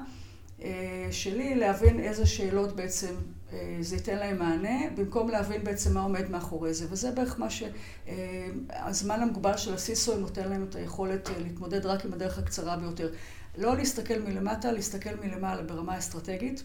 [1.11, 3.40] שלי להבין איזה שאלות בעצם אה,
[3.81, 6.87] זה ייתן להם מענה, במקום להבין בעצם מה עומד מאחורי זה.
[6.91, 12.13] וזה בערך מה שהזמן המוגבל של הסיסו נותן להם את היכולת אה, להתמודד רק עם
[12.13, 13.13] הדרך הקצרה ביותר.
[13.59, 16.63] לא להסתכל מלמטה, להסתכל מלמעלה ברמה אסטרטגית.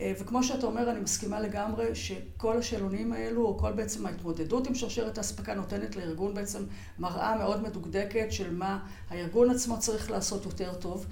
[0.00, 4.74] אה, וכמו שאתה אומר, אני מסכימה לגמרי שכל השאלונים האלו, או כל בעצם ההתמודדות עם
[4.74, 6.64] שרשרת האספקה נותנת לארגון בעצם
[6.98, 11.06] מראה מאוד מדוקדקת של מה הארגון עצמו צריך לעשות יותר טוב.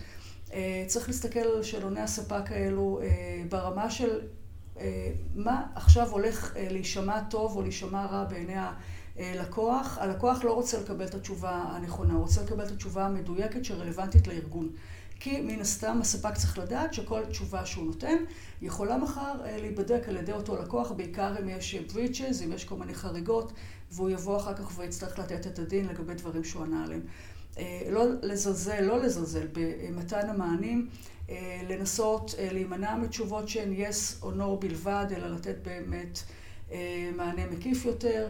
[0.86, 3.00] צריך להסתכל על שאלוני הספק האלו
[3.48, 4.26] ברמה של אה,
[5.34, 8.54] מה עכשיו הולך אה, להישמע טוב או להישמע רע בעיני
[9.16, 9.98] הלקוח.
[10.00, 14.68] הלקוח לא רוצה לקבל את התשובה הנכונה, הוא רוצה לקבל את התשובה המדויקת שרלוונטית לארגון.
[15.20, 18.16] כי מן הסתם הספק צריך לדעת שכל תשובה שהוא נותן
[18.62, 22.76] יכולה מחר אה, להיבדק על ידי אותו לקוח, בעיקר אם יש breaches, אם יש כל
[22.76, 23.52] מיני חריגות,
[23.90, 27.02] והוא יבוא אחר כך ויצטרך לתת את הדין לגבי דברים שהוא ענה עליהם.
[27.90, 30.88] לא לזלזל, לא לזלזל במתן המענים.
[31.32, 36.22] אה, לנסות אה, להימנע מתשובות שהן yes או no בלבד, אלא לתת באמת
[36.72, 38.28] אה, מענה מקיף יותר.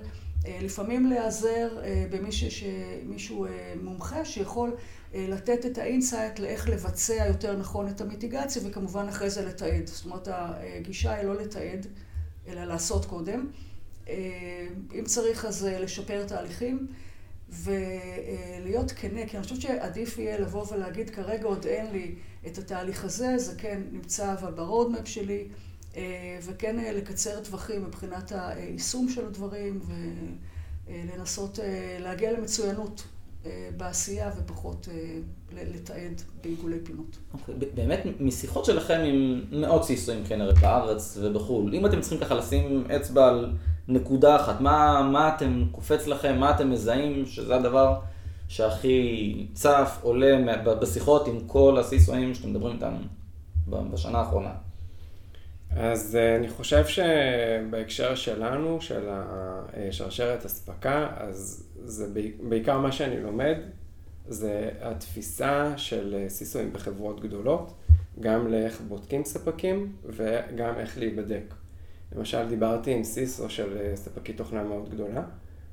[0.61, 1.69] לפעמים להיעזר
[2.11, 3.47] במישהו
[3.83, 4.77] מומחה שיכול
[5.15, 9.87] לתת את ה insight לאיך לבצע יותר נכון את המיטיגציה, וכמובן אחרי זה לתעד.
[9.87, 10.29] זאת אומרת,
[10.79, 11.87] הגישה היא לא לתעד,
[12.49, 13.47] אלא לעשות קודם.
[14.95, 16.87] אם צריך אז לשפר תהליכים.
[17.53, 22.15] ולהיות כנה, כי אני חושבת שעדיף יהיה לבוא ולהגיד, כרגע עוד אין לי
[22.47, 25.49] את התהליך הזה, זה כן נמצא אבל ב roadmap שלי,
[25.97, 29.81] אה, וכן אה, לקצר טווחים מבחינת היישום של הדברים,
[30.89, 33.03] ולנסות אה, להגיע למצוינות
[33.77, 34.89] בעשייה ופחות
[35.53, 37.17] לתעד בעיגולי פינות.
[37.35, 37.39] Okay.
[37.41, 42.85] אוקיי, באמת, משיחות שלכם עם מאות סיסויים כנראה בארץ ובחו"ל, אם אתם צריכים ככה לשים
[42.97, 43.53] אצבע על
[43.89, 47.99] נקודה אחת, מה, מה אתם, קופץ לכם, מה אתם מזהים, שזה הדבר
[48.49, 52.95] שהכי צף, עולה בשיחות עם כל הסיסויים שאתם מדברים איתם
[53.69, 54.53] בשנה האחרונה?
[55.77, 62.07] אז אה, אני חושב שבהקשר שלנו, של השרשרת אספקה, אז זה
[62.49, 63.57] בעיקר מה שאני לומד,
[64.29, 67.75] זה התפיסה של סיסויים בחברות גדולות,
[68.21, 71.55] גם לאיך בודקים ספקים וגם איך להיבדק.
[72.17, 75.23] למשל, דיברתי עם סיסו של אה, ספקית תוכנה מאוד גדולה.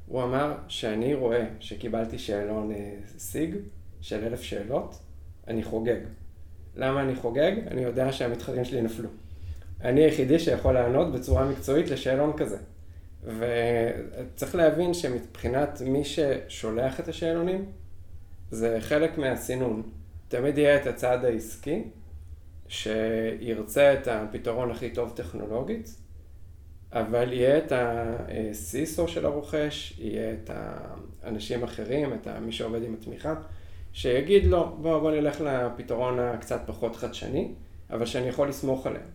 [0.08, 3.56] הוא אמר שאני רואה שקיבלתי שאלון אה, סיג
[4.02, 5.00] של אלף שאלות,
[5.48, 6.00] אני חוגג.
[6.76, 7.52] למה אני חוגג?
[7.72, 9.10] אני יודע שהמתחרים שלי נפלו.
[9.82, 12.58] אני היחידי שיכול לענות בצורה מקצועית לשאלון כזה.
[13.24, 17.66] וצריך להבין שמבחינת מי ששולח את השאלונים,
[18.52, 19.84] זה חלק מהסינון.
[20.28, 21.84] תמיד יהיה את הצד העסקי,
[22.68, 25.96] שירצה את הפתרון הכי טוב טכנולוגית,
[26.94, 30.52] אבל יהיה את הסיסו של הרוכש, יהיה את
[31.24, 33.34] האנשים האחרים, את מי שעובד עם התמיכה,
[33.94, 37.52] שיגיד לא, בוא, בוא נלך לפתרון הקצת פחות חדשני,
[37.90, 39.08] אבל שאני יכול לסמוך עליהם.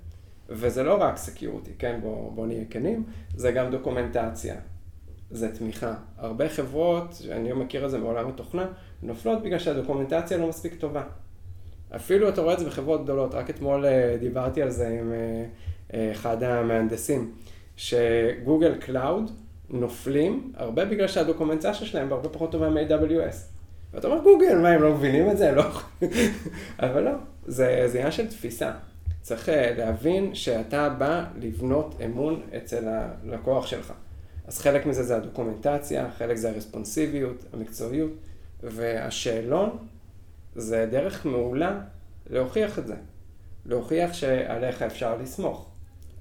[0.49, 3.05] וזה לא רק security, כן, בוא, בוא נהיה כנים,
[3.37, 4.55] זה גם דוקומנטציה,
[5.31, 5.95] זה תמיכה.
[6.17, 8.67] הרבה חברות, אני מכיר את זה מעולם התוכנה,
[9.03, 11.03] נופלות בגלל שהדוקומנטציה לא מספיק טובה.
[11.97, 15.45] אפילו אתה רואה את זה בחברות גדולות, רק אתמול אה, דיברתי על זה עם אה,
[15.95, 17.33] אה, אחד המהנדסים.
[17.77, 19.31] ש Google Cloud
[19.71, 23.37] נופלים הרבה בגלל שהדוקומנטציה שלהם הרבה פחות טובה מ-AWS.
[23.95, 25.53] ואתה אומר, גוגל, מה, הם לא מבינים את זה?
[25.53, 25.65] לא.
[26.79, 27.11] אבל לא,
[27.47, 28.73] זה, זה עניין של תפיסה.
[29.23, 33.93] צריך אה, להבין שאתה בא לבנות אמון אצל הלקוח שלך.
[34.47, 38.11] אז חלק מזה זה הדוקומנטציה, חלק זה הרספונסיביות, המקצועיות,
[38.63, 39.79] והשאלון
[40.55, 41.81] זה דרך מעולה
[42.31, 42.95] להוכיח את זה.
[43.67, 45.71] להוכיח שעליך אפשר לסמוך.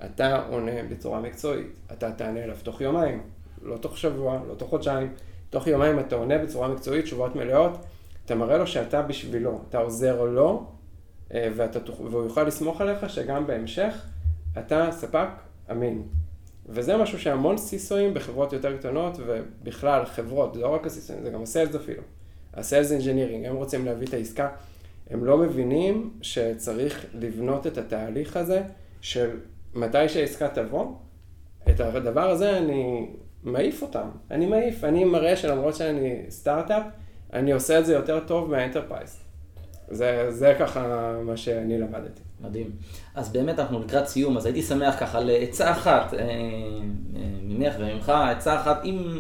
[0.05, 3.23] אתה עונה בצורה מקצועית, אתה תענה אליו תוך יומיים,
[3.61, 5.13] לא תוך שבוע, לא תוך חודשיים,
[5.49, 7.71] תוך יומיים אתה עונה בצורה מקצועית, תשובות מלאות,
[8.25, 10.65] אתה מראה לו שאתה בשבילו, אתה עוזר לו,
[11.33, 14.05] אה, ואתה, והוא יוכל לסמוך עליך שגם בהמשך
[14.59, 15.27] אתה ספק
[15.71, 16.03] אמין.
[16.65, 21.07] וזה משהו שהמון CISO אים בחברות יותר קטנות, ובכלל חברות, זה לא רק ה CISO
[21.07, 22.01] אים, זה גם ה sales אפילו.
[22.53, 24.49] ה sales engineering, הם רוצים להביא את העסקה,
[25.09, 28.63] הם לא מבינים שצריך לבנות את התהליך הזה
[29.01, 29.29] של
[29.75, 30.85] מתי שהעסקה תבוא,
[31.69, 33.07] את הדבר הזה אני
[33.43, 34.07] מעיף אותם.
[34.31, 36.83] אני מעיף, אני מראה שלמרות שאני סטארט-אפ,
[37.33, 39.17] אני עושה את זה יותר טוב מה enterprise.
[39.87, 42.21] זה, זה ככה מה שאני למדתי.
[42.41, 42.71] מדהים.
[43.15, 46.25] אז באמת אנחנו לקראת סיום, אז הייתי שמח ככה לעצה אחת אה, אה,
[47.41, 49.19] ממך וממך, עצה אחת, אם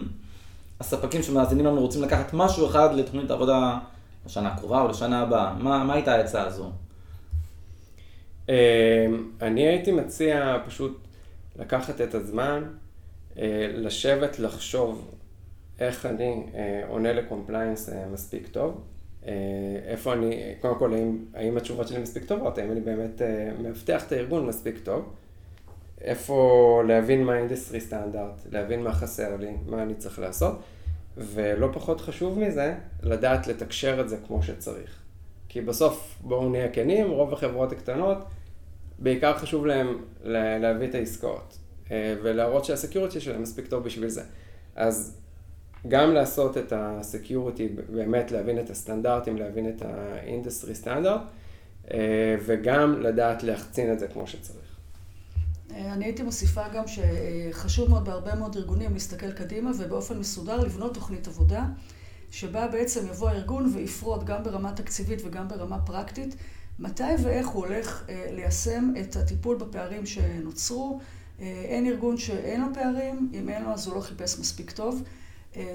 [0.79, 3.77] הספקים שמאזינים לנו רוצים לקחת משהו אחד לתוכנית עבודה
[4.25, 6.71] לשנה הקרובה או לשנה הבאה, מה, מה הייתה העצה הזו?
[8.49, 9.05] אה,
[9.41, 11.07] אני הייתי מציע פשוט
[11.59, 12.63] לקחת את הזמן,
[13.37, 15.11] אה, לשבת, לחשוב
[15.79, 18.81] איך אני אה, עונה ל compliance מספיק טוב.
[19.87, 23.21] איפה אני, קודם כל, האם, האם התשובות שלי מספיק טובות, האם אני באמת
[23.61, 25.13] מאבטח את הארגון מספיק טוב,
[26.01, 30.61] איפה להבין מה ה industry standard, להבין מה חסר לי, מה אני צריך לעשות,
[31.17, 35.02] ולא פחות חשוב מזה, לדעת לתקשר את זה כמו שצריך.
[35.53, 38.17] כי בסוף, בואו נהיה כנים, רוב החברות הקטנות,
[38.99, 39.97] בעיקר חשוב להם
[40.59, 41.57] להביא את העסקאות,
[41.91, 44.23] אה, ולהראות שה security שלהם מספיק טוב בשביל זה.
[44.75, 45.17] אז
[45.87, 51.21] גם לעשות את ה security, באמת להבין את הסטנדרטים, להבין את ה industry standard,
[51.91, 54.77] אה, וגם לדעת להחצין את זה כמו שצריך.
[55.71, 60.93] אה, אני הייתי מוסיפה גם שחשוב מאוד בהרבה מאוד ארגונים להסתכל קדימה ובאופן מסודר לבנות
[60.93, 61.65] תוכנית עבודה,
[62.33, 66.35] שבה בעצם יבוא הארגון ויפרוט גם ברמה תקציבית וגם ברמה פרקטית,
[66.79, 70.99] מתי ואיך הוא הולך אה, ליישם את הטיפול בפערים שנוצרו.
[71.39, 75.03] אה, אין ארגון שאין לו פערים, אם אין לו אז הוא לא חיפש מספיק טוב.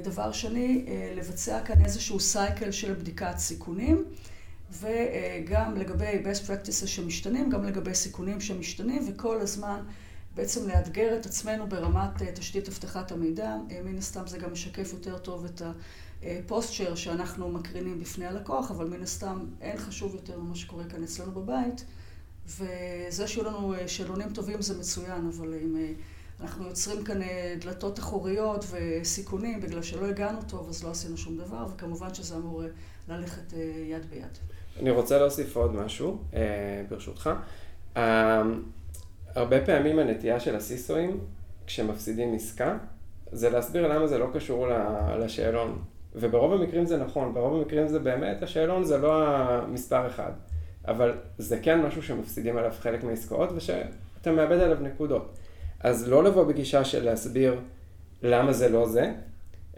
[0.04, 4.04] דבר שני, לבצע כאן איזשהו סייקל של בדיקת סיכונים.
[4.70, 9.80] וגם לגבי best practices שמשתנים, גם לגבי סיכונים שמשתנים, וכל הזמן
[10.38, 13.56] בעצם לאתגר את עצמנו ברמת אה, תשתית אבטחת המידע.
[13.70, 15.62] אה, מן הסתם זה גם משקף יותר טוב את
[16.22, 21.32] הפוסטשר שאנחנו מקרינים בפני הלקוח, אבל מן הסתם אין חשוב יותר ממה שקורה כאן אצלנו
[21.32, 21.84] בבית.
[22.46, 25.76] וזה שיהיו לנו אה, שאלונים טובים זה מצוין, אבל אם
[26.40, 27.18] אנחנו יוצרים כאן
[27.60, 32.62] דלתות אחוריות וסיכונים בגלל שלא הגענו טוב, אז לא עשינו שום דבר, וכמובן שזה אמור
[33.08, 33.52] ללכת
[33.90, 34.38] יד ביד.
[34.80, 37.30] אני רוצה להוסיף עוד משהו, אה, ברשותך.
[37.96, 38.42] אה,
[39.34, 41.20] הרבה פעמים הנטייה של הסיסואים,
[41.66, 42.78] כשמפסידים עסקה,
[43.32, 44.66] זה להסביר למה זה לא קשור
[45.18, 45.78] לשאלון.
[46.20, 50.32] וברוב המקרים זה נכון, ברוב המקרים זה באמת, השאלון זה לא המספר אחד.
[50.88, 55.38] אבל זה כן משהו שמפסידים עליו חלק מהעסקאות ושאתה מאבד עליו נקודות.
[55.80, 57.60] אז לא לבוא בגישה של להסביר
[58.22, 59.12] למה זה לא זה,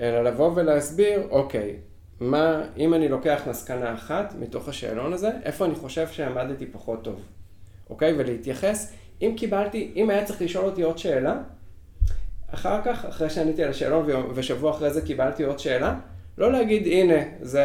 [0.00, 1.76] אלא לבוא ולהסביר, אוקיי,
[2.20, 7.20] מה, אם אני לוקח מסקנה אחת מתוך השאלון הזה, איפה אני חושב שעמדתי פחות טוב,
[7.90, 8.14] אוקיי?
[8.18, 11.38] ולהתייחס, אם קיבלתי, אם היה צריך לשאול אותי עוד שאלה,
[12.54, 15.94] אחר כך, אחרי שעניתי על השאלון ושבוע אחרי זה קיבלתי עוד שאלה,
[16.38, 17.64] לא להגיד, הנה, זה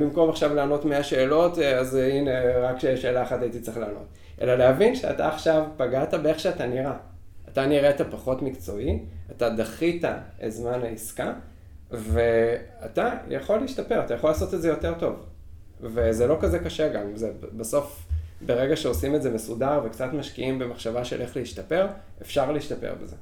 [0.00, 4.06] במקום עכשיו לענות 100 שאלות, אז הנה, רק שאלה אחת הייתי צריך לענות.
[4.40, 6.96] אלא להבין שאתה עכשיו פגעת באיך שאתה נראה.
[7.52, 8.98] אתה נראית פחות מקצועי,
[9.30, 10.04] אתה דחית
[10.44, 11.32] את זמן העסקה,
[11.90, 15.26] ואתה יכול להשתפר, אתה יכול לעשות את זה יותר טוב.
[15.80, 18.06] וזה לא כזה קשה גם, זה בסוף,
[18.40, 21.86] ברגע שעושים את זה מסודר וקצת משקיעים במחשבה של איך להשתפר,
[22.22, 23.16] אפשר להשתפר בזה.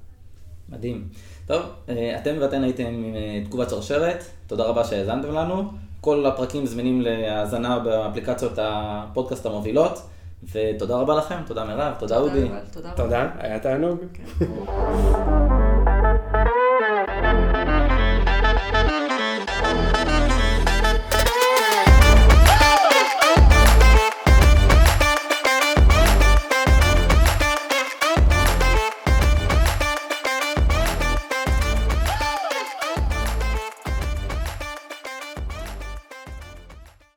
[0.68, 1.08] מדהים.
[1.46, 5.64] טוב, אה, אתם ואתן הייתם עם אה, תגובת שרשרת, תודה רבה שהאזנתם לנו.
[6.00, 10.02] כל הפרקים זמינים להאזנה באפליקציות הפודקאסט המובילות,
[10.52, 12.48] ותודה רבה לכם, תודה מירב, תודה אודי.
[12.96, 13.98] תודה, היה תענוג.
[14.14, 14.46] כן.